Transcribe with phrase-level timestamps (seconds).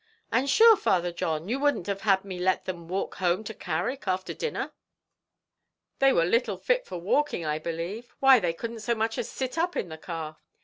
[0.31, 4.07] "And sure, Father John, you wouldn't have had me let them walk home to Carrick
[4.07, 4.71] after dinner?"
[5.99, 9.59] "They were little fit for walking, I believe; why they couldn't so much as sit
[9.59, 10.37] up in the car.